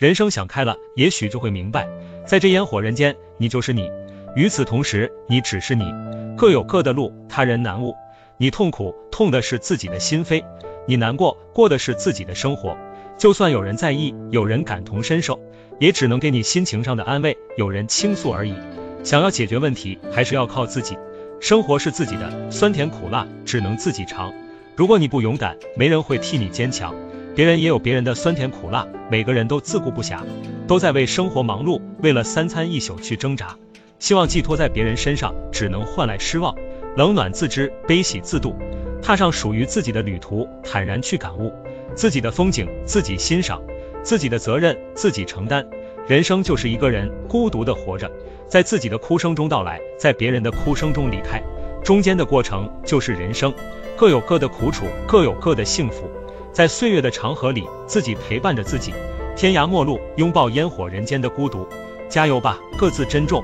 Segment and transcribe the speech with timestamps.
[0.00, 1.86] 人生想开了，也许就会明白，
[2.24, 3.82] 在这烟火人间，你就是你；
[4.34, 5.84] 与此同时，你只是你，
[6.38, 7.94] 各有各的路，他人难悟。
[8.38, 10.42] 你痛苦，痛的是自己的心扉；
[10.86, 12.78] 你难过，过的是自己的生活。
[13.18, 15.38] 就算有人在意，有人感同身受，
[15.78, 18.54] 也只能给你心情上的安慰，有人倾诉而已。
[19.04, 20.96] 想要解决问题，还是要靠自己。
[21.40, 24.32] 生活是自己的，酸甜苦辣只能自己尝。
[24.76, 26.94] 如果你不勇敢，没人会替你坚强。
[27.40, 30.18] 别人也有别人的酸甜苦辣，每个人都自顾不暇，
[30.68, 33.56] 都在为生活忙碌，为了三餐一宿去挣扎。
[33.98, 36.54] 希望寄托在别人身上，只能换来失望。
[36.98, 38.54] 冷暖自知，悲喜自度，
[39.00, 41.50] 踏上属于自己的旅途，坦然去感悟。
[41.94, 43.62] 自己的风景自己欣赏，
[44.02, 45.66] 自己的责任自己承担。
[46.06, 48.12] 人生就是一个人孤独的活着，
[48.48, 51.42] 在自己的哭声中到来，在别人的哭声中离开，
[51.82, 53.50] 中间的过程就是人生。
[53.96, 56.02] 各有各的苦楚，各有各的幸福。
[56.52, 58.92] 在岁月的长河里，自己陪伴着自己，
[59.36, 61.66] 天涯陌路，拥抱烟火人间的孤独。
[62.08, 63.42] 加油吧，各自珍重。